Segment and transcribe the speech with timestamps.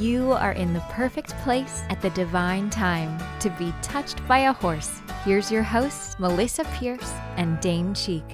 [0.00, 4.52] You are in the perfect place at the divine time to be touched by a
[4.54, 5.02] horse.
[5.26, 8.24] Here's your hosts, Melisa Pierce and Dane Cheek.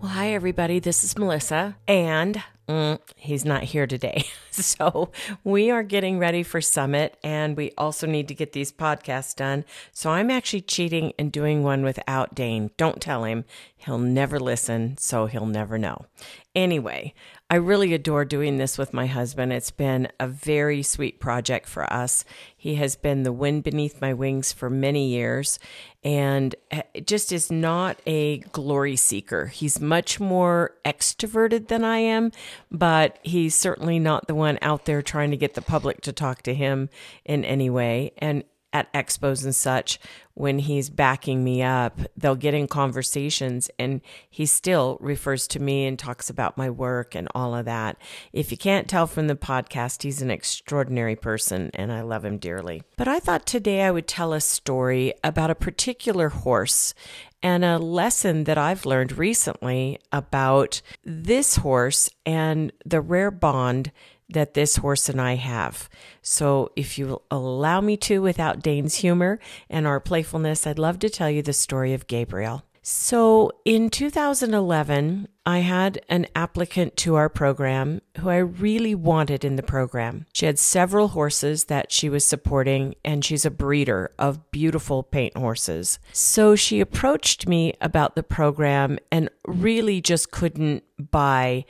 [0.00, 0.80] Well, hi, everybody.
[0.80, 4.24] This is Melisa, and mm, he's not here today.
[4.50, 5.12] so,
[5.44, 9.64] we are getting ready for Summit, and we also need to get these podcasts done.
[9.92, 12.72] So, I'm actually cheating and doing one without Dane.
[12.76, 13.44] Don't tell him.
[13.84, 16.06] He'll never listen, so he'll never know.
[16.54, 17.14] Anyway,
[17.50, 19.52] I really adore doing this with my husband.
[19.52, 22.24] It's been a very sweet project for us.
[22.56, 25.58] He has been the wind beneath my wings for many years
[26.04, 29.46] and eh, just is not a glory seeker.
[29.46, 32.30] He's much more extroverted than I am,
[32.70, 36.42] but he's certainly not the one out there trying to get the public to talk
[36.42, 36.88] to him
[37.24, 38.12] in any way.
[38.18, 39.98] And at expos and such,
[40.34, 44.00] when he's backing me up, they'll get in conversations and
[44.30, 47.96] he still refers to me and talks about my work and all of that.
[48.32, 52.38] If you can't tell from the podcast, he's an extraordinary person and I love him
[52.38, 52.82] dearly.
[52.96, 56.94] But I thought today I would tell a story about a particular horse
[57.42, 63.90] and a lesson that I've learned recently about this horse and the rare bond
[64.28, 65.88] that this horse and I have.
[66.22, 69.38] So, if you will allow me to, without Dane's humor
[69.68, 72.64] and our playfulness, I'd love to tell you the story of Gabriel.
[72.84, 79.54] So, in 2011, I had an applicant to our program who I really wanted in
[79.54, 80.26] the program.
[80.32, 85.36] She had several horses that she was supporting, and she's a breeder of beautiful paint
[85.36, 86.00] horses.
[86.12, 91.64] So, she approached me about the program and really just couldn't buy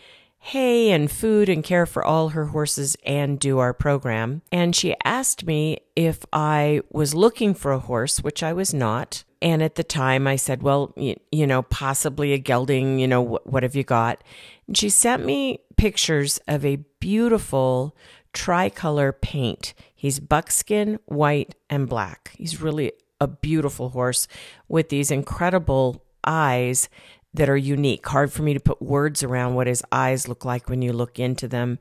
[0.44, 4.42] hay and food and care for all her horses and do our program.
[4.50, 9.22] And she asked me if I was looking for a horse, which I was not.
[9.40, 13.22] And at the time I said, well, you, you know, possibly a gelding, you know,
[13.22, 14.24] what, what have you got?
[14.66, 17.96] And she sent me pictures of a beautiful
[18.32, 19.74] tricolor paint.
[19.94, 22.32] He's buckskin, white, and black.
[22.36, 24.26] He's really a beautiful horse
[24.66, 26.88] with these incredible eyes
[27.34, 28.06] that are unique.
[28.06, 31.18] Hard for me to put words around what his eyes look like when you look
[31.18, 31.78] into them.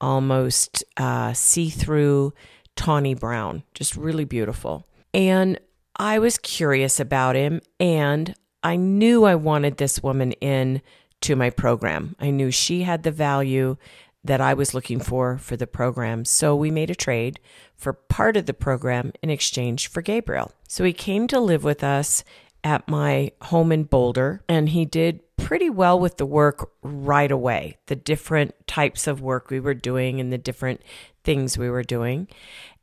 [0.00, 2.32] Almost uh, see through,
[2.76, 4.86] tawny brown, just really beautiful.
[5.12, 5.58] And
[5.96, 10.80] I was curious about him, and I knew I wanted this woman in
[11.22, 12.16] to my program.
[12.18, 13.76] I knew she had the value
[14.24, 16.24] that I was looking for for the program.
[16.24, 17.40] So we made a trade
[17.74, 20.52] for part of the program in exchange for Gabriel.
[20.68, 22.22] So he came to live with us
[22.64, 27.78] at my home in Boulder, and he did pretty well with the work right away
[27.86, 30.82] the different types of work we were doing and the different
[31.24, 32.28] things we were doing.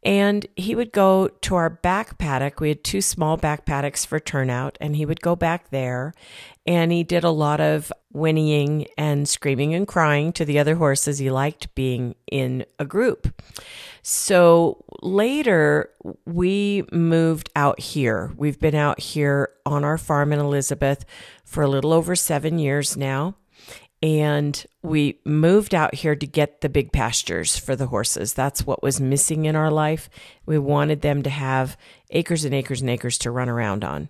[0.03, 2.59] And he would go to our back paddock.
[2.59, 6.13] We had two small back paddocks for turnout, and he would go back there.
[6.65, 11.19] And he did a lot of whinnying and screaming and crying to the other horses.
[11.19, 13.41] He liked being in a group.
[14.09, 15.89] So later,
[16.25, 18.31] we moved out here.
[18.37, 21.03] We've been out here on our farm in Elizabeth
[21.43, 23.35] for a little over seven years now.
[24.01, 28.33] And we moved out here to get the big pastures for the horses.
[28.33, 30.09] That's what was missing in our life.
[30.45, 31.75] We wanted them to have
[32.09, 34.07] acres and acres and acres to run around on.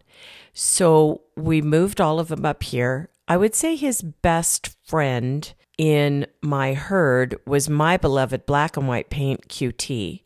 [0.54, 3.10] So we moved all of them up here.
[3.28, 9.10] I would say his best friend in my herd was my beloved black and white
[9.10, 10.22] paint QT.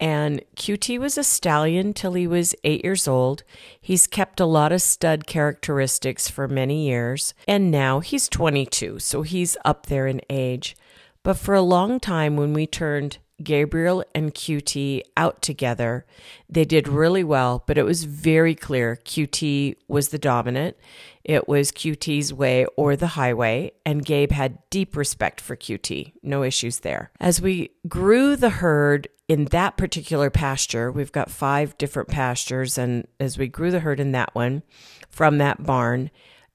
[0.00, 3.42] And QT was a stallion till he was eight years old.
[3.80, 9.22] He's kept a lot of stud characteristics for many years, and now he's 22, so
[9.22, 10.76] he's up there in age.
[11.22, 16.04] But for a long time, when we turned Gabriel and QT out together,
[16.48, 20.76] they did really well, but it was very clear QT was the dominant.
[21.24, 26.12] It was QT's way or the highway, and Gabe had deep respect for QT.
[26.22, 27.10] No issues there.
[27.18, 33.08] As we grew the herd in that particular pasture, we've got five different pastures, and
[33.18, 34.62] as we grew the herd in that one
[35.08, 36.10] from that barn,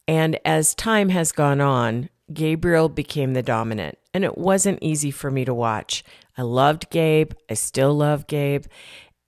[0.08, 5.32] and as time has gone on, Gabriel became the dominant, and it wasn't easy for
[5.32, 6.04] me to watch.
[6.38, 8.66] I loved Gabe, I still love Gabe,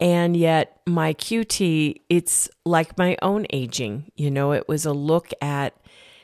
[0.02, 4.12] and yet, my QT, it's like my own aging.
[4.16, 5.78] You know, it was a look at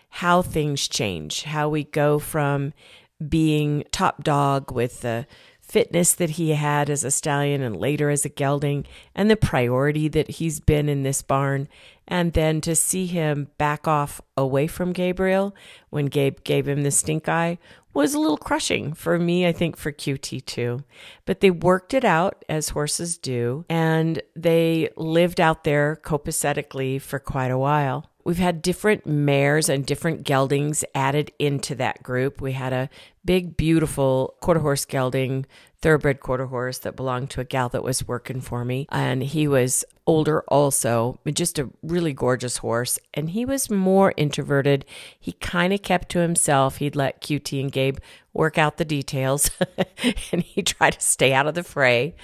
[0.10, 2.74] how things change, how we go from
[3.30, 5.28] being top dog with the
[5.62, 10.08] fitness that he had as a stallion and later as a gelding, and the priority
[10.08, 11.68] that he's been in this barn.
[12.08, 15.54] And then to see him back off away from Gabriel
[15.92, 17.60] when Gabe gave him the stink eye
[17.98, 20.84] was a little crushing for me, I think for QT too.
[21.26, 27.18] But they worked it out as horses do, and they lived out there copacetically for
[27.18, 28.12] quite a while.
[28.24, 32.40] We've had different mares and different geldings added into that group.
[32.40, 32.90] We had a
[33.28, 35.46] big, beautiful quarter horse gelding,
[35.82, 38.88] thoroughbred quarter horse that belonged to a gal that was working for me.
[38.90, 42.98] And he was older also, just a really gorgeous horse.
[43.14, 44.86] And he was more introverted.
[45.20, 46.78] He kind of kept to himself.
[46.78, 47.98] He'd let QT and Gabe
[48.34, 49.52] work out the details
[50.32, 52.16] and he tried to stay out of the fray.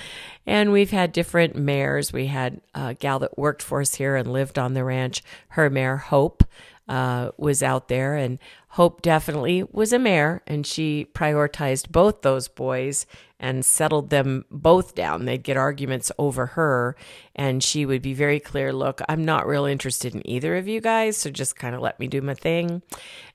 [0.45, 2.13] And we've had different mares.
[2.13, 5.21] We had a gal that worked for us here and lived on the ranch.
[5.49, 6.43] Her mare, Hope,
[6.87, 8.39] uh, was out there, and
[8.69, 13.05] Hope definitely was a mare, and she prioritized both those boys
[13.39, 15.25] and settled them both down.
[15.25, 16.95] They'd get arguments over her,
[17.35, 20.81] and she would be very clear look, I'm not real interested in either of you
[20.81, 22.81] guys, so just kind of let me do my thing.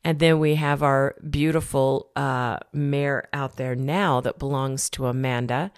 [0.02, 5.70] And then we have our beautiful uh, mare out there now that belongs to Amanda,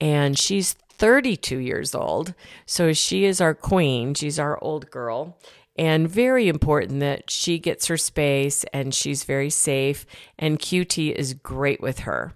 [0.00, 2.34] and she's 32 years old.
[2.66, 4.12] So she is our queen.
[4.12, 5.38] She's our old girl
[5.80, 10.04] and very important that she gets her space and she's very safe
[10.38, 12.34] and QT is great with her.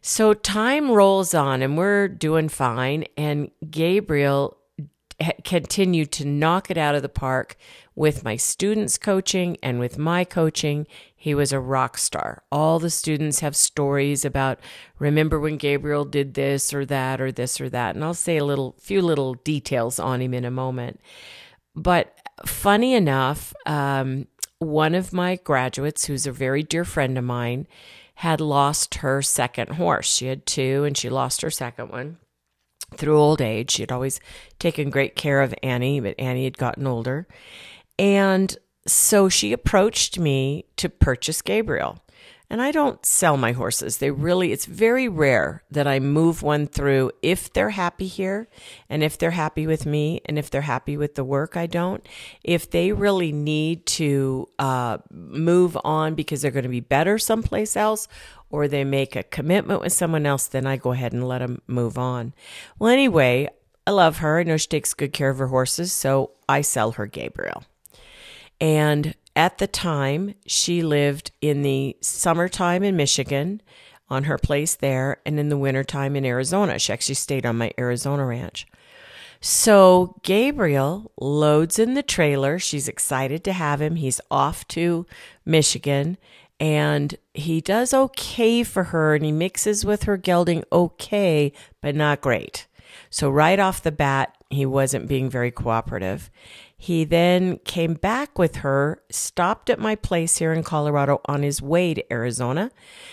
[0.00, 4.58] So time rolls on and we're doing fine and Gabriel
[5.42, 7.56] continued to knock it out of the park
[7.96, 10.86] with my students coaching and with my coaching.
[11.16, 12.44] He was a rock star.
[12.52, 14.60] All the students have stories about
[15.00, 18.44] remember when Gabriel did this or that or this or that and I'll say a
[18.44, 21.00] little few little details on him in a moment.
[21.78, 24.26] But funny enough, um,
[24.58, 27.66] one of my graduates, who's a very dear friend of mine,
[28.16, 30.12] had lost her second horse.
[30.12, 32.18] She had two, and she lost her second one
[32.96, 33.72] through old age.
[33.72, 34.20] She had always
[34.58, 37.28] taken great care of Annie, but Annie had gotten older.
[37.98, 38.56] And
[38.86, 41.98] so she approached me to purchase Gabriel.
[42.50, 43.98] And I don't sell my horses.
[43.98, 48.48] They really, it's very rare that I move one through if they're happy here
[48.88, 52.06] and if they're happy with me and if they're happy with the work, I don't.
[52.42, 57.76] If they really need to uh, move on because they're going to be better someplace
[57.76, 58.08] else
[58.48, 61.60] or they make a commitment with someone else, then I go ahead and let them
[61.66, 62.32] move on.
[62.78, 63.48] Well, anyway,
[63.86, 64.38] I love her.
[64.38, 67.64] I know she takes good care of her horses, so I sell her Gabriel.
[68.60, 73.62] And at the time, she lived in the summertime in Michigan
[74.08, 76.76] on her place there and in the wintertime in Arizona.
[76.80, 78.66] She actually stayed on my Arizona ranch.
[79.40, 82.58] So Gabriel loads in the trailer.
[82.58, 83.94] She's excited to have him.
[83.94, 85.06] He's off to
[85.46, 86.18] Michigan
[86.58, 92.20] and he does okay for her and he mixes with her gelding okay, but not
[92.20, 92.66] great.
[93.08, 96.28] So right off the bat, he wasn't being very cooperative.
[96.80, 101.60] He then came back with her, stopped at my place here in Colorado on his
[101.60, 102.70] way to Arizona.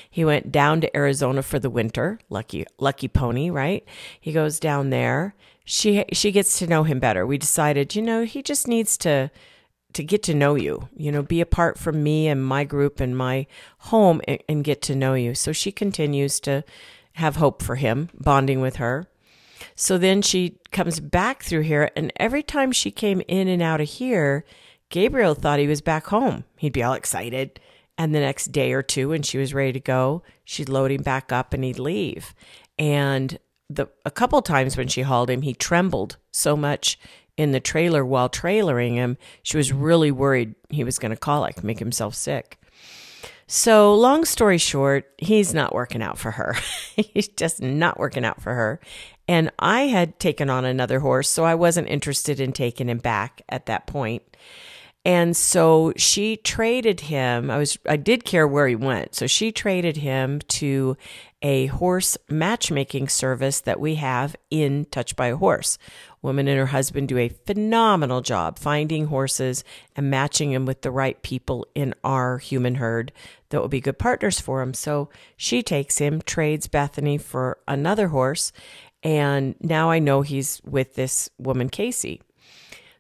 [0.08, 2.20] He went down to Arizona for the winter.
[2.30, 3.84] Lucky lucky pony, right?
[4.22, 5.34] He goes down there.
[5.66, 7.26] She she gets to know him better.
[7.26, 9.32] We decided, you know, he just needs to
[9.94, 13.18] to get to know you, you know, be apart from me and my group and
[13.18, 13.48] my
[13.80, 15.34] home and, and get to know you.
[15.34, 16.64] So she continues to
[17.14, 19.08] have hope for him, bonding with her.
[19.76, 23.82] So then she comes back through here, and every time she came in and out
[23.82, 24.46] of here,
[24.90, 26.44] Gabriel thought he was back home.
[26.58, 27.60] He'd be all excited.
[27.98, 31.02] And the next day or two, when she was ready to go, she'd load him
[31.02, 32.34] back up and he'd leave.
[32.78, 37.00] And the a couple times when she hauled him, he trembled so much
[37.38, 41.64] in the trailer while trailering him, she was really worried he was going to colic,
[41.64, 42.60] make himself sick.
[43.48, 46.56] So, long story short, he's not working out for her.
[46.96, 48.80] he's just not working out for her.
[49.28, 53.42] And I had taken on another horse, so I wasn't interested in taking him back
[53.50, 54.24] at that point.
[55.06, 57.52] And so she traded him.
[57.52, 59.14] I was I did care where he went.
[59.14, 60.98] So she traded him to
[61.44, 65.78] a horse matchmaking service that we have in Touched by a Horse.
[66.24, 69.64] Woman and her husband do a phenomenal job finding horses
[69.96, 73.12] and matching them with the right people in our human herd
[73.50, 74.74] that will be good partners for him.
[74.74, 78.52] So she takes him, trades Bethany for another horse,
[79.06, 82.24] and now I know he's with this woman, Casey.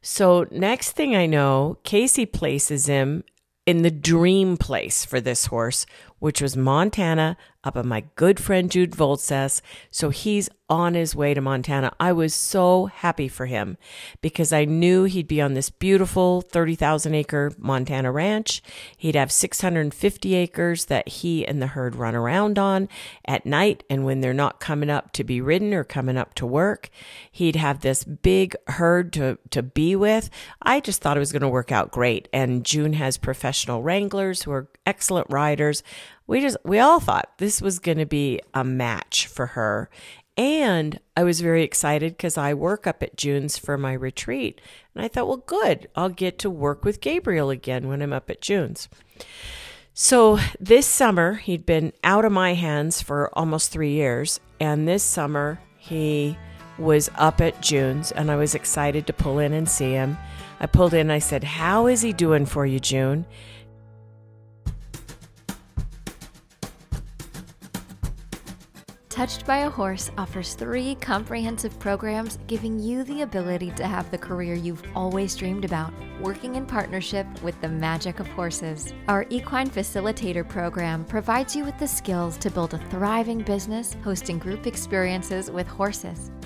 [0.03, 3.23] So, next thing I know, Casey places him
[3.65, 5.87] in the dream place for this horse,
[6.19, 9.61] which was Montana, up on my good friend June Volzes.
[9.91, 11.91] So he's on his way to Montana.
[11.99, 13.77] I was so happy for him
[14.21, 18.63] because I knew he'd be on this beautiful 30,000 acre Montana ranch.
[18.97, 22.89] He'd have 650 acres that he and the herd run around on
[23.25, 23.83] at night.
[23.89, 26.89] And when they're not coming up to be ridden or coming up to work,
[27.31, 30.29] he'd have this big herd to, to be with.
[30.61, 32.27] I just thought it was going to work out great.
[32.33, 35.83] And June has professional wranglers who are excellent riders
[36.27, 39.89] we just we all thought this was going to be a match for her
[40.37, 44.59] and I was very excited because I work up at June's for my retreat.
[44.93, 45.87] And I thought, well, good.
[45.95, 48.89] I'll get to work with Gabriel again when I'm up at June's.
[49.93, 54.41] So this summer, he'd been out of my hands for almost three years.
[54.59, 56.37] And this summer, he
[56.77, 60.17] was up at June's, and I was excited to pull in and see him.
[60.59, 63.25] I pulled in, I said, How is he doing for you, June?
[69.15, 74.17] Touched by a Horse offers three comprehensive programs giving you the ability to have the
[74.17, 78.93] career you've always dreamed about, working in partnership with the magic of horses.
[79.07, 84.37] Our Equine Facilitator program provides you with the skills to build a thriving business hosting
[84.37, 86.29] group experiences with horses.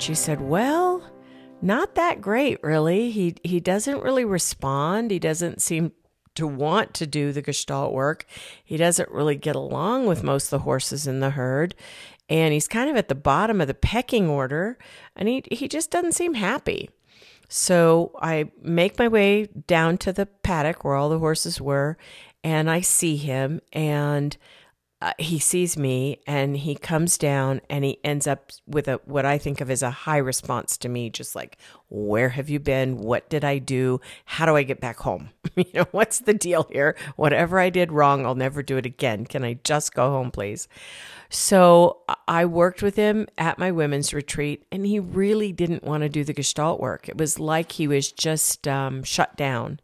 [0.00, 1.02] She said, Well,
[1.60, 3.10] not that great, really.
[3.10, 5.10] He he doesn't really respond.
[5.10, 5.92] He doesn't seem
[6.36, 8.24] to want to do the gestalt work.
[8.64, 11.74] He doesn't really get along with most of the horses in the herd.
[12.30, 14.78] And he's kind of at the bottom of the pecking order
[15.14, 16.88] and he he just doesn't seem happy.
[17.50, 21.98] So I make my way down to the paddock where all the horses were
[22.42, 24.34] and I see him and
[25.02, 29.24] uh, he sees me and he comes down and he ends up with a what
[29.24, 31.56] I think of as a high response to me, just like,
[31.88, 32.98] "Where have you been?
[32.98, 34.00] What did I do?
[34.26, 35.30] How do I get back home?
[35.56, 36.96] you know, what's the deal here?
[37.16, 39.24] Whatever I did wrong, I'll never do it again.
[39.24, 40.68] Can I just go home, please?"
[41.30, 46.08] So I worked with him at my women's retreat, and he really didn't want to
[46.08, 47.08] do the Gestalt work.
[47.08, 49.78] It was like he was just um, shut down.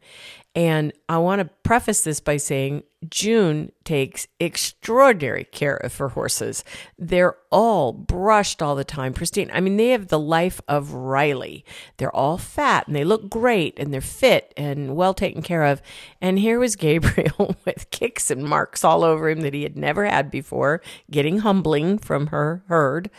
[0.57, 6.65] And I want to preface this by saying June takes extraordinary care of her horses.
[6.99, 9.51] They're all brushed all the time, pristine.
[9.53, 11.63] I mean, they have the life of Riley.
[11.99, 15.83] They're all fat and they look great and they're fit and well taken care of.
[16.23, 20.07] And here was Gabriel with kicks and marks all over him that he had never
[20.07, 23.11] had before, getting humbling from her herd.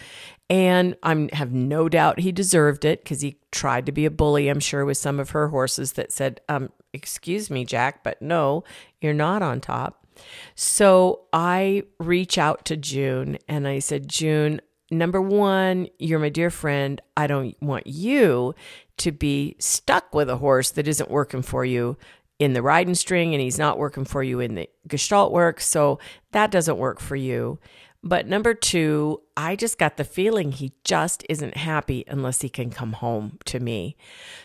[0.50, 4.48] And I have no doubt he deserved it because he tried to be a bully,
[4.48, 8.63] I'm sure, with some of her horses that said, um, Excuse me, Jack, but no,
[9.01, 10.08] you're not on top.
[10.56, 16.50] So I reach out to June and I said, June, number one, you're my dear
[16.50, 17.01] friend.
[17.16, 18.56] I don't want you
[18.98, 21.98] to be stuck with a horse that isn't working for you
[22.39, 25.60] in the riding string and he's not working for you in the gestalt work.
[25.60, 26.00] So
[26.32, 27.60] that doesn't work for you.
[28.08, 32.70] But number two, I just got the feeling he just isn't happy unless he can
[32.70, 33.98] come home to me.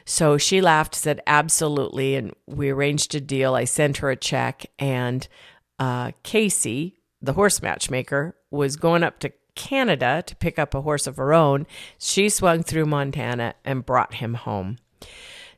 [0.05, 2.17] So she laughed, said, absolutely.
[2.17, 3.55] And we arranged a deal.
[3.55, 5.29] I sent her a check, and
[5.79, 11.07] uh, Casey, the horse matchmaker, was going up to Canada to pick up a horse
[11.07, 11.65] of her own.
[11.99, 14.79] She swung through Montana and brought him home.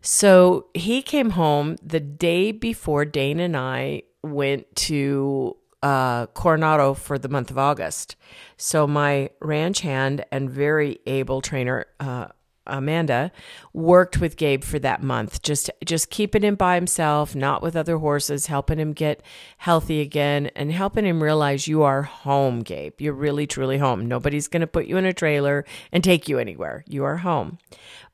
[0.02, 7.18] So he came home the day before Dane and I went to uh, Coronado for
[7.18, 8.16] the month of August.
[8.56, 12.28] So my ranch hand and very able trainer, uh,
[12.66, 13.30] Amanda,
[13.73, 17.99] worked with Gabe for that month, just just keeping him by himself, not with other
[17.99, 19.23] horses, helping him get
[19.59, 23.00] healthy again, and helping him realize you are home, Gabe.
[23.00, 24.06] You're really truly home.
[24.06, 26.85] Nobody's going to put you in a trailer and take you anywhere.
[26.88, 27.59] You are home.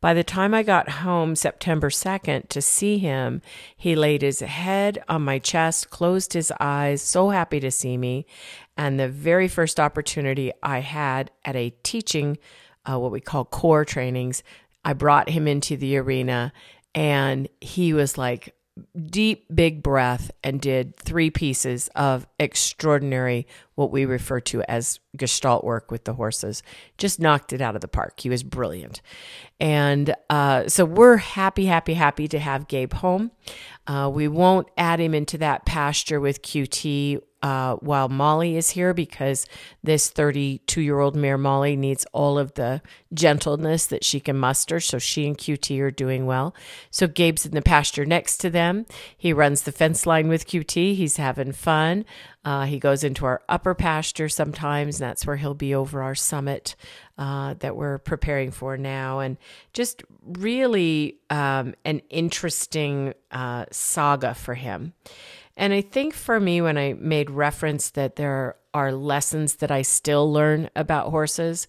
[0.01, 3.43] By the time I got home September 2nd to see him,
[3.77, 8.25] he laid his head on my chest, closed his eyes, so happy to see me.
[8.79, 12.39] And the very first opportunity I had at a teaching,
[12.85, 14.43] uh, what we call core trainings,
[14.85, 16.53] I brought him into the arena
[16.95, 18.55] and he was like,
[19.07, 25.65] deep, big breath and did three pieces of extraordinary, what we refer to as gestalt
[25.65, 26.63] work with the horses.
[26.99, 28.21] Just knocked it out of the park.
[28.21, 29.03] He was brilliant.
[29.59, 33.31] And uh, so we're happy, happy, happy to have Gabe home.
[33.87, 38.93] Uh, we won't add him into that pasture with QT uh, while Molly is here
[38.93, 39.47] because
[39.83, 42.83] this 32 year old mare Molly needs all of the
[43.15, 44.81] gentleness that she can muster.
[44.81, 46.55] So she and QT are doing well.
[46.91, 48.87] So Gabe's in the pasture next to them.
[49.17, 50.95] He runs the fence line with QT.
[50.95, 52.05] He's having fun.
[52.45, 56.15] Uh, he goes into our upper pasture sometimes, and that's where he'll be over our
[56.15, 56.75] summit
[57.19, 59.19] uh, that we're preparing for now.
[59.21, 59.37] And
[59.75, 64.95] just really um, an interesting uh, saga for him.
[65.57, 69.83] And I think for me, when I made reference that there are lessons that I
[69.83, 71.67] still learn about horses,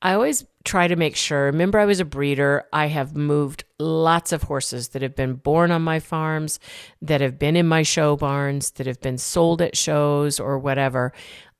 [0.00, 1.46] I always try to make sure.
[1.46, 2.64] Remember, I was a breeder.
[2.72, 6.60] I have moved lots of horses that have been born on my farms,
[7.02, 11.12] that have been in my show barns, that have been sold at shows or whatever.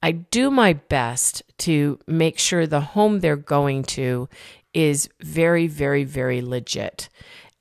[0.02, 4.28] I do my best to make sure the home they're going to
[4.72, 7.08] is very, very, very legit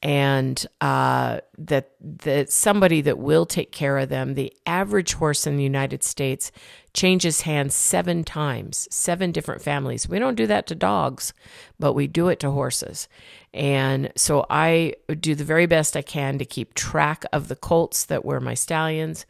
[0.04, 4.36] and uh, that that somebody that will take care of them.
[4.36, 6.52] The average horse in the United States
[6.94, 10.08] changes hands seven times, seven different families.
[10.08, 11.34] We don't do that to dogs,
[11.80, 13.08] but we do it to horses.
[13.54, 18.06] And so I do the very best I can to keep track of the colts
[18.06, 19.26] that were my stallions,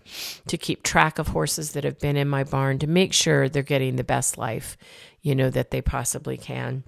[0.48, 3.64] to keep track of horses that have been in my barn, to make sure they're
[3.64, 4.76] getting the best life,
[5.22, 6.84] you know, that they possibly can.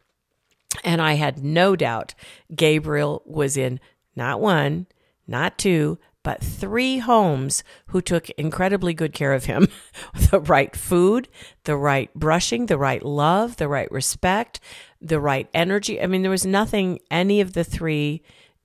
[0.83, 2.13] And I had no doubt
[2.55, 3.79] Gabriel was in
[4.15, 4.87] not one,
[5.27, 9.67] not two, but three homes who took incredibly good care of him.
[10.29, 11.27] the right food,
[11.63, 14.59] the right brushing, the right love, the right respect,
[15.01, 16.01] the right energy.
[16.01, 18.21] I mean, there was nothing any of the three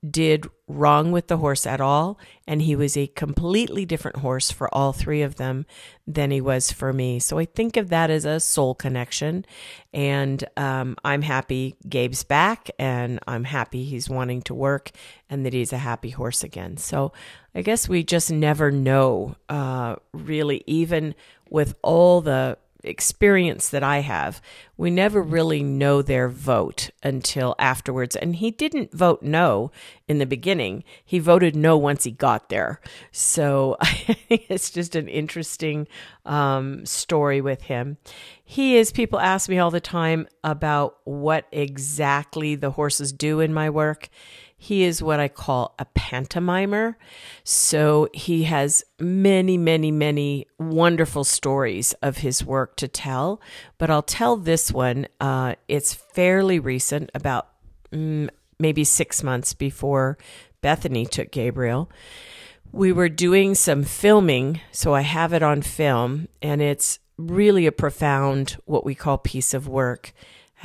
[0.07, 2.17] did wrong with the horse at all.
[2.47, 5.65] And he was a completely different horse for all three of them
[6.07, 7.19] than he was for me.
[7.19, 9.45] So I think of that as a soul connection.
[9.93, 14.91] And um, I'm happy Gabe's back and I'm happy he's wanting to work
[15.29, 16.77] and that he's a happy horse again.
[16.77, 17.13] So
[17.53, 21.15] I guess we just never know, uh, really, even
[21.49, 24.41] with all the experience that I have,
[24.77, 28.15] we never really know their vote until afterwards.
[28.15, 29.71] And he didn't vote no
[30.07, 30.83] in the beginning.
[31.03, 32.79] He voted no once he got there.
[33.11, 33.77] So
[34.29, 35.87] it's just an interesting
[36.25, 37.97] um, story with him.
[38.43, 43.53] He is, people ask me all the time about what exactly the horses do in
[43.53, 44.09] my work.
[44.57, 46.95] He is what I call a pantomimer.
[47.43, 53.41] So he has many, many, many wonderful stories of his work to tell.
[53.77, 55.07] But I'll tell this one.
[55.19, 57.49] Uh, it's fairly recent, about
[57.91, 60.17] mm, maybe six months before
[60.61, 61.89] Bethany took Gabriel.
[62.71, 67.71] We were doing some filming, so I have it on film, and it's really a
[67.71, 70.11] profound, what we call piece of work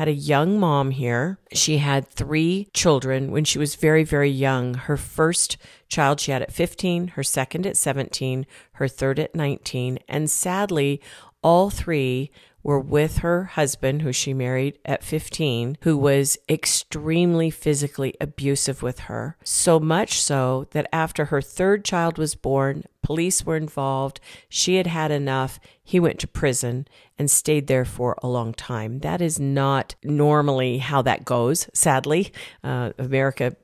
[0.00, 1.38] had a young mom here.
[1.52, 4.72] She had three children when she was very, very young.
[4.72, 5.58] Her first
[5.88, 9.98] child she had at 15, her second at 17, her third at 19.
[10.08, 11.02] And sadly,
[11.42, 12.30] all three
[12.62, 19.00] were with her husband, who she married at 15, who was extremely physically abusive with
[19.00, 19.36] her.
[19.44, 24.20] So much so that after her third child was born, police were involved.
[24.48, 25.60] She had had enough.
[25.90, 26.87] He went to prison
[27.18, 29.00] and stayed there for a long time.
[29.00, 32.33] That is not normally how that goes, sadly.
[32.62, 33.57] Uh, America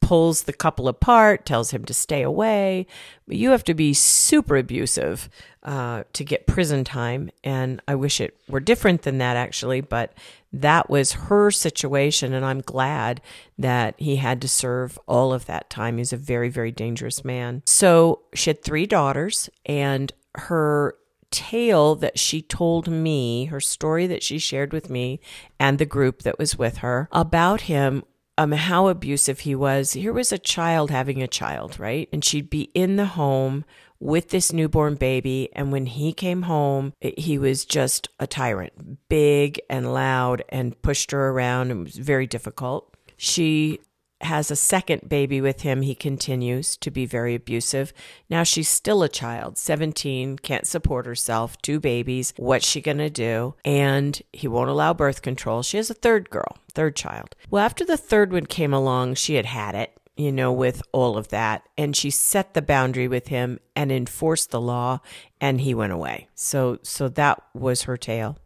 [0.00, 2.88] pulls the couple apart, tells him to stay away.
[3.28, 5.28] You have to be super abusive
[5.62, 7.30] uh, to get prison time.
[7.44, 10.12] And I wish it were different than that, actually, but
[10.52, 12.34] that was her situation.
[12.34, 13.20] And I'm glad
[13.56, 15.98] that he had to serve all of that time.
[15.98, 17.62] He's a very, very dangerous man.
[17.64, 20.96] So she had three daughters, and her
[21.30, 25.20] tale that she told me, her story that she shared with me
[25.58, 28.02] and the group that was with her about him
[28.40, 29.92] um, how abusive he was.
[29.92, 32.08] Here was a child having a child, right?
[32.10, 33.66] And she'd be in the home
[33.98, 35.50] with this newborn baby.
[35.52, 41.10] And when he came home, he was just a tyrant, big and loud, and pushed
[41.10, 41.70] her around.
[41.70, 42.96] It was very difficult.
[43.18, 43.80] She
[44.22, 47.92] has a second baby with him, he continues to be very abusive.
[48.28, 52.34] Now she's still a child, 17, can't support herself, two babies.
[52.36, 53.54] What's she going to do?
[53.64, 55.62] And he won't allow birth control.
[55.62, 57.34] She has a third girl, third child.
[57.50, 61.16] Well, after the third one came along, she had had it you know, with all
[61.16, 61.66] of that.
[61.78, 65.00] And she set the boundary with him and enforced the law
[65.40, 66.28] and he went away.
[66.34, 68.36] So so that was her tale.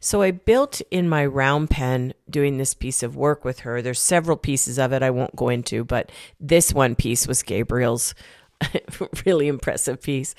[0.00, 3.80] So I built in my round pen doing this piece of work with her.
[3.80, 8.12] There's several pieces of it I won't go into, but this one piece was Gabriel's
[9.24, 10.34] really impressive piece.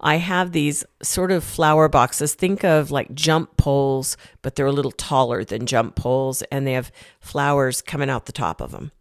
[0.00, 2.34] I have these sort of flower boxes.
[2.34, 6.74] Think of like jump poles, but they're a little taller than jump poles and they
[6.74, 8.92] have flowers coming out the top of them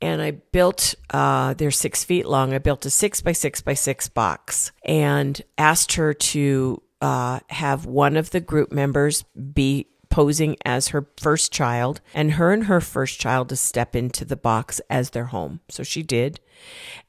[0.00, 2.52] and I built, uh, they're six feet long.
[2.52, 7.86] I built a six by six by six box and asked her to uh, have
[7.86, 12.80] one of the group members be posing as her first child and her and her
[12.80, 15.60] first child to step into the box as their home.
[15.68, 16.40] So she did.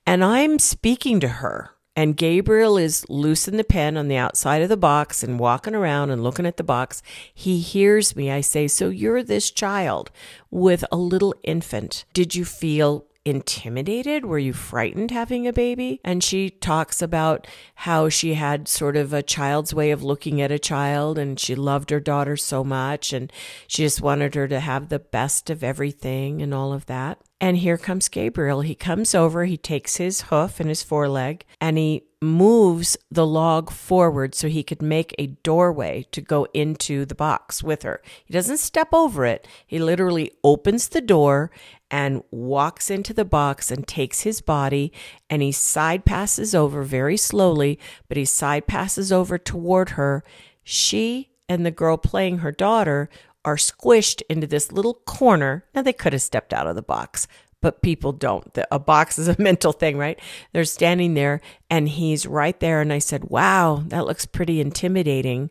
[0.05, 4.61] And I'm speaking to her and Gabriel is loose in the pen on the outside
[4.61, 7.01] of the box and walking around and looking at the box.
[7.33, 8.29] He hears me.
[8.29, 10.11] I say, So you're this child
[10.51, 12.05] with a little infant.
[12.13, 14.25] Did you feel intimidated?
[14.25, 15.99] Were you frightened having a baby?
[16.03, 20.51] And she talks about how she had sort of a child's way of looking at
[20.51, 23.33] a child and she loved her daughter so much and
[23.65, 27.19] she just wanted her to have the best of everything and all of that.
[27.39, 28.61] And here comes Gabriel.
[28.61, 33.69] He comes over, he takes his hoof and his foreleg, and he moves the log
[33.69, 38.01] forward so he could make a doorway to go into the box with her.
[38.25, 41.51] He doesn't step over it, he literally opens the door
[41.91, 44.91] and walks into the box and takes his body
[45.29, 50.23] and he side passes over very slowly, but he side passes over toward her.
[50.63, 53.09] She and the girl playing her daughter
[53.47, 55.63] are squished into this little corner.
[55.73, 57.29] Now, they could have stepped out of the box,
[57.61, 58.53] but people don't.
[58.55, 60.19] The, a box is a mental thing, right?
[60.51, 62.81] They're standing there and he's right there.
[62.81, 65.49] And I said, Wow, that looks pretty intimidating.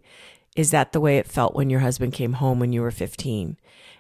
[0.57, 3.57] Is that the way it felt when your husband came home when you were 15?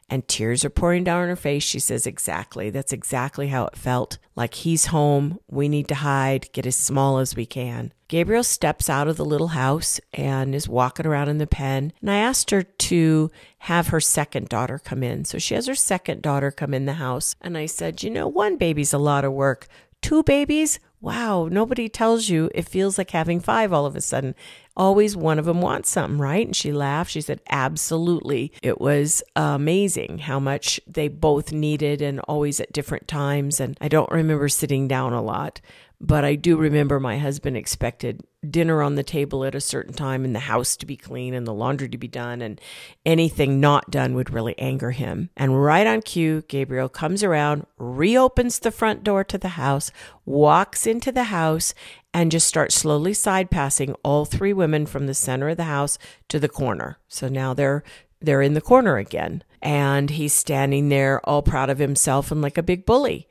[0.09, 1.63] And tears are pouring down her face.
[1.63, 2.71] She says, Exactly.
[2.71, 4.19] That's exactly how it felt.
[4.35, 5.39] Like he's home.
[5.51, 7.93] We need to hide, get as small as we can.
[8.09, 11.93] Gabriel steps out of the little house and is walking around in the pen.
[12.01, 15.25] And I asked her to have her second daughter come in.
[15.25, 17.35] So she has her second daughter come in the house.
[17.41, 19.67] And I said, You know, one baby's a lot of work.
[20.03, 20.79] Two babies?
[21.01, 24.35] Wow, nobody tells you it feels like having five all of a sudden
[24.77, 26.47] always one of them wants something, right?
[26.47, 27.11] And she laughed.
[27.11, 28.53] She said, Absolutely.
[28.63, 33.61] It was amazing how much they both needed and always at different times.
[33.61, 35.61] And I don't remember sitting down a lot,
[36.01, 40.25] but I do remember my husband expected dinner on the table at a certain time
[40.25, 42.61] and the house to be clean and the laundry to be done and
[43.05, 45.31] anything not done would really anger him.
[45.37, 49.91] And right on cue, Gabriel comes around, reopens the front door to the house,
[50.25, 51.75] walks into the house
[52.17, 55.99] and just starts slowly side passing all three women from the center of the house
[56.31, 56.99] to the corner.
[57.09, 57.85] So now they're
[58.23, 59.45] they're in the corner again.
[59.61, 63.29] And he's standing there all proud of himself and like a big bully.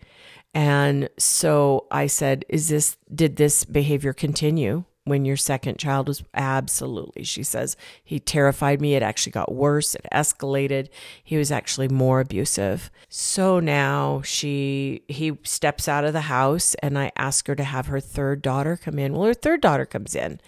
[0.53, 4.83] And so I said, Is this, did this behavior continue?
[5.05, 7.23] When your second child was absolutely.
[7.23, 8.95] She says he terrified me.
[8.95, 9.95] It actually got worse.
[9.95, 10.89] It escalated.
[11.23, 12.89] He was actually more abusive.
[13.07, 17.85] So now she he steps out of the house and i ask her to have
[17.87, 19.13] her third daughter come in.
[19.13, 20.41] Well her third daughter comes in.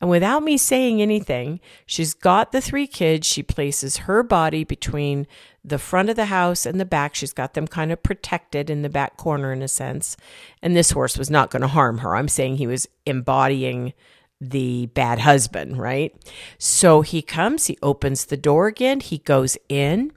[0.00, 3.26] And without me saying anything she's got the three kids.
[3.26, 5.26] She places her body between
[5.64, 7.14] the front of the house and the back.
[7.14, 10.16] She's got them kind of protected in the back corner in a sense.
[10.60, 12.16] And this horse was not going to harm her.
[12.16, 13.92] I'm saying he was embodying
[14.40, 16.12] the bad husband, right?
[16.58, 20.12] So he comes, he opens the door again, he goes in,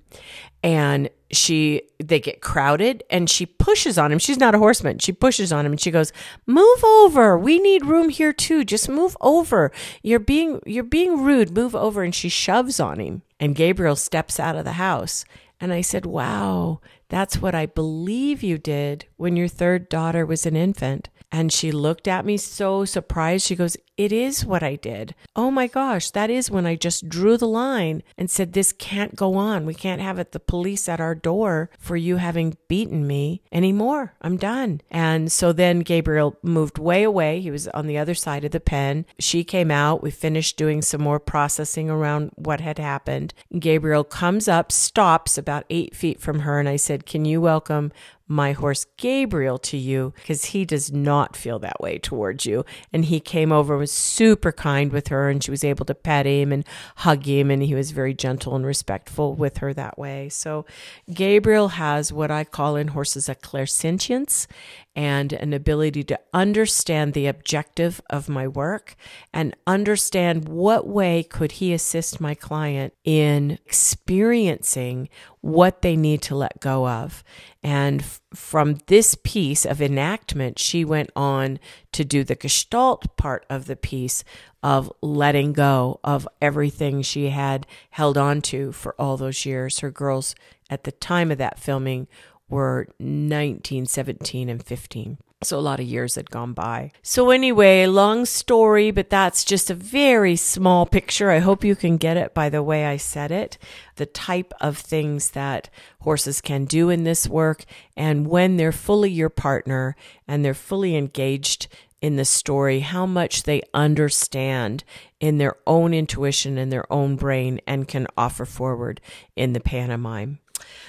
[0.63, 4.19] and she they get crowded and she pushes on him.
[4.19, 4.99] She's not a horseman.
[4.99, 6.11] She pushes on him and she goes
[6.45, 7.37] move over.
[7.37, 8.63] We need room here too.
[8.63, 9.71] Just move over.
[10.03, 11.55] You're being you're being rude.
[11.55, 12.03] Move over.
[12.03, 15.25] And she shoves on him and gabriel steps out of the house.
[15.59, 16.81] And i said wow.
[17.09, 21.69] That's what i believe you did when your third daughter was an infant and she
[21.69, 23.45] looked at me so surprised.
[23.45, 25.15] She goes, It is what I did.
[25.35, 29.17] Oh my gosh, that is when I just drew the line and said, This can't
[29.17, 29.65] go on.
[29.65, 34.13] We can't have it the police at our door for you having beaten me anymore.
[34.21, 34.79] I'm done.
[34.89, 37.41] And so then Gabriel moved way away.
[37.41, 39.05] He was on the other side of the pen.
[39.19, 40.01] She came out.
[40.01, 43.33] We finished doing some more processing around what had happened.
[43.59, 47.91] Gabriel comes up, stops about eight feet from her, and I said, Can you welcome
[48.27, 52.65] my horse Gabriel to you because he does not feel that way towards you.
[52.91, 56.25] And he came over, was super kind with her, and she was able to pet
[56.25, 56.65] him and
[56.97, 60.29] hug him, and he was very gentle and respectful with her that way.
[60.29, 60.65] So
[61.13, 64.47] Gabriel has what I call in horses a clairsentience
[64.95, 68.95] and an ability to understand the objective of my work
[69.33, 75.09] and understand what way could he assist my client in experiencing
[75.41, 77.23] what they need to let go of.
[77.65, 81.57] And f- from this piece of enactment, she went on
[81.93, 84.23] to do the gestalt part of the piece
[84.61, 89.79] of letting go of everything she had held on to for all those years.
[89.79, 90.35] Her girls
[90.69, 92.07] at the time of that filming
[92.47, 95.17] were 19, 17, and 15.
[95.43, 96.91] So a lot of years had gone by.
[97.03, 101.29] So, anyway, long story, but that's just a very small picture.
[101.29, 103.57] I hope you can get it by the way I said it.
[103.97, 105.69] The type of things that
[105.99, 107.65] horses can do in this work,
[107.97, 109.95] and when they're fully your partner
[110.27, 111.67] and they're fully engaged
[112.01, 114.83] in the story, how much they understand
[115.19, 119.01] in their own intuition and their own brain and can offer forward
[119.35, 120.39] in the pantomime.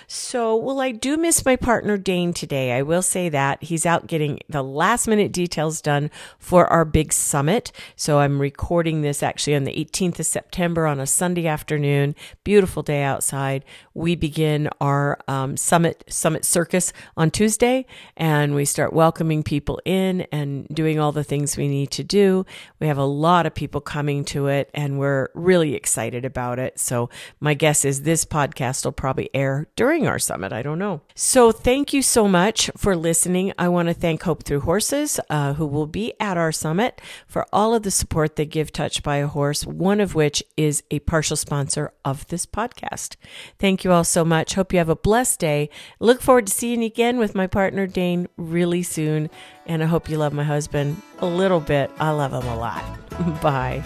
[0.07, 2.73] So, well, I do miss my partner Dane today.
[2.73, 7.13] I will say that he's out getting the last minute details done for our big
[7.13, 7.73] summit.
[7.97, 12.15] So, I'm recording this actually on the 18th of September on a Sunday afternoon.
[12.45, 13.65] Beautiful day outside.
[13.97, 20.21] We begin our um, summit summit circus on Tuesday, and we start welcoming people in
[20.31, 22.45] and doing all the things we need to do.
[22.79, 26.79] We have a lot of people coming to it, and we're really excited about it.
[26.79, 27.09] So
[27.41, 30.53] my guess is this podcast will probably air during our summit.
[30.53, 31.01] I don't know.
[31.15, 33.55] So thank you so much for listening.
[33.59, 37.47] I want to thank Hope Through Horses, uh, who will be at our summit, for
[37.51, 39.65] all of the support they give Touched by a Horse.
[39.65, 43.17] One of which is a partial sponsor of this podcast.
[43.59, 44.55] Thank you all so much.
[44.55, 45.71] Hope you have a blessed day.
[46.01, 49.31] Look forward to seeing you again with my partner Dane really soon.
[49.67, 51.91] And I hope you love my husband a little bit.
[51.99, 52.83] I love him a lot.
[53.43, 53.83] Bye.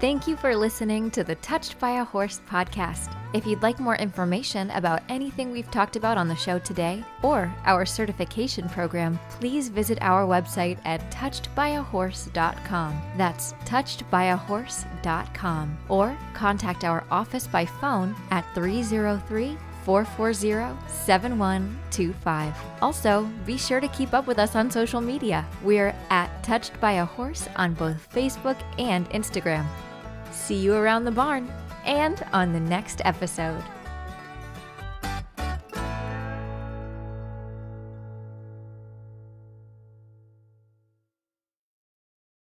[0.00, 3.12] Thank you for listening to the Touched by a Horse podcast.
[3.34, 7.52] If you'd like more information about anything we've talked about on the show today or
[7.64, 13.02] our certification program, please visit our website at touchedbyahorse.com.
[13.16, 15.78] That's touchedbyahorse.com.
[15.88, 22.54] Or contact our office by phone at 303 440 7125.
[22.82, 25.44] Also, be sure to keep up with us on social media.
[25.64, 29.66] We're at Touched by a Horse on both Facebook and Instagram.
[30.38, 31.52] See you around the barn
[31.84, 33.62] and on the next episode.